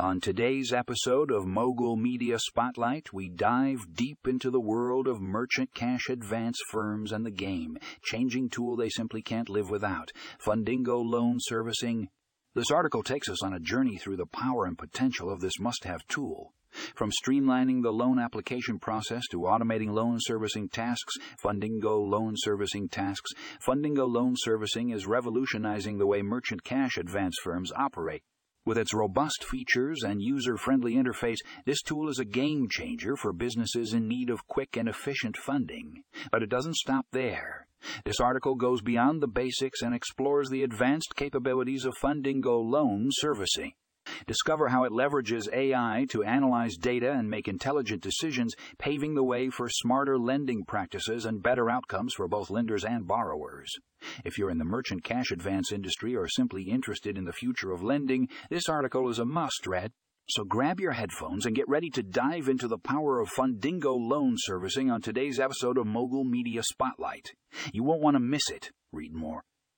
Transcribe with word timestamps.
On 0.00 0.20
today's 0.20 0.72
episode 0.72 1.32
of 1.32 1.44
Mogul 1.44 1.96
Media 1.96 2.38
Spotlight, 2.38 3.12
we 3.12 3.28
dive 3.28 3.80
deep 3.94 4.28
into 4.28 4.48
the 4.48 4.60
world 4.60 5.08
of 5.08 5.20
merchant 5.20 5.74
cash 5.74 6.08
advance 6.08 6.56
firms 6.70 7.10
and 7.10 7.26
the 7.26 7.32
game, 7.32 7.76
changing 8.04 8.48
tool 8.48 8.76
they 8.76 8.90
simply 8.90 9.22
can't 9.22 9.48
live 9.48 9.70
without, 9.70 10.12
Fundingo 10.40 11.02
loan 11.04 11.38
servicing. 11.40 12.10
This 12.54 12.70
article 12.70 13.02
takes 13.02 13.28
us 13.28 13.42
on 13.42 13.52
a 13.52 13.58
journey 13.58 13.96
through 13.96 14.18
the 14.18 14.26
power 14.26 14.66
and 14.66 14.78
potential 14.78 15.28
of 15.32 15.40
this 15.40 15.58
must 15.58 15.82
have 15.82 16.06
tool. 16.06 16.52
From 16.94 17.10
streamlining 17.10 17.82
the 17.82 17.92
loan 17.92 18.20
application 18.20 18.78
process 18.78 19.26
to 19.32 19.38
automating 19.38 19.90
loan 19.90 20.18
servicing 20.20 20.68
tasks, 20.68 21.14
Fundingo 21.42 22.08
loan 22.08 22.34
servicing 22.36 22.88
tasks, 22.88 23.32
Fundingo 23.66 24.08
loan 24.08 24.34
servicing 24.36 24.90
is 24.90 25.08
revolutionizing 25.08 25.98
the 25.98 26.06
way 26.06 26.22
merchant 26.22 26.62
cash 26.62 26.96
advance 26.98 27.34
firms 27.42 27.72
operate. 27.72 28.22
With 28.68 28.76
its 28.76 28.92
robust 28.92 29.44
features 29.44 30.02
and 30.02 30.20
user 30.20 30.58
friendly 30.58 30.92
interface, 30.92 31.38
this 31.64 31.80
tool 31.80 32.10
is 32.10 32.18
a 32.18 32.24
game 32.26 32.68
changer 32.68 33.16
for 33.16 33.32
businesses 33.32 33.94
in 33.94 34.06
need 34.06 34.28
of 34.28 34.46
quick 34.46 34.76
and 34.76 34.86
efficient 34.86 35.38
funding. 35.38 36.02
But 36.30 36.42
it 36.42 36.50
doesn't 36.50 36.76
stop 36.76 37.06
there. 37.10 37.66
This 38.04 38.20
article 38.20 38.56
goes 38.56 38.82
beyond 38.82 39.22
the 39.22 39.26
basics 39.26 39.80
and 39.80 39.94
explores 39.94 40.50
the 40.50 40.64
advanced 40.64 41.16
capabilities 41.16 41.86
of 41.86 41.96
Fundingo 41.96 42.62
loan 42.62 43.08
servicing. 43.10 43.72
Discover 44.26 44.68
how 44.68 44.84
it 44.84 44.92
leverages 44.92 45.52
AI 45.52 46.06
to 46.10 46.22
analyze 46.22 46.76
data 46.76 47.12
and 47.12 47.28
make 47.28 47.48
intelligent 47.48 48.02
decisions, 48.02 48.54
paving 48.78 49.14
the 49.14 49.24
way 49.24 49.50
for 49.50 49.68
smarter 49.68 50.18
lending 50.18 50.64
practices 50.64 51.24
and 51.24 51.42
better 51.42 51.70
outcomes 51.70 52.14
for 52.14 52.28
both 52.28 52.50
lenders 52.50 52.84
and 52.84 53.06
borrowers. 53.06 53.70
If 54.24 54.38
you're 54.38 54.50
in 54.50 54.58
the 54.58 54.64
merchant 54.64 55.04
cash 55.04 55.30
advance 55.30 55.72
industry 55.72 56.14
or 56.14 56.28
simply 56.28 56.64
interested 56.64 57.18
in 57.18 57.24
the 57.24 57.32
future 57.32 57.72
of 57.72 57.82
lending, 57.82 58.28
this 58.50 58.68
article 58.68 59.08
is 59.08 59.18
a 59.18 59.24
must 59.24 59.66
read. 59.66 59.92
So 60.30 60.44
grab 60.44 60.78
your 60.78 60.92
headphones 60.92 61.46
and 61.46 61.56
get 61.56 61.68
ready 61.68 61.88
to 61.90 62.02
dive 62.02 62.48
into 62.48 62.68
the 62.68 62.76
power 62.76 63.18
of 63.18 63.30
Fundingo 63.30 63.96
loan 63.96 64.34
servicing 64.36 64.90
on 64.90 65.00
today's 65.00 65.40
episode 65.40 65.78
of 65.78 65.86
Mogul 65.86 66.24
Media 66.24 66.62
Spotlight. 66.62 67.32
You 67.72 67.82
won't 67.82 68.02
want 68.02 68.14
to 68.14 68.20
miss 68.20 68.50
it. 68.50 68.70
Read 68.92 69.14
more 69.14 69.42